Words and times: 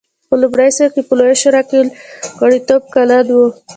په 0.27 0.35
لومړي 0.41 0.69
سر 0.77 0.89
کې 0.93 1.01
په 1.07 1.13
لویه 1.19 1.35
شورا 1.41 1.61
کې 1.69 1.79
غړیتوب 2.39 2.83
کلن 2.95 3.27
و. 3.33 3.39